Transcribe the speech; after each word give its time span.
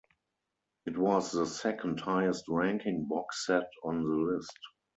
It 0.87 0.97
was 0.97 1.31
the 1.31 1.45
second-highest 1.45 2.45
ranking 2.47 3.05
box 3.07 3.45
set 3.45 3.69
on 3.83 4.01
the 4.03 4.33
list. 4.33 4.57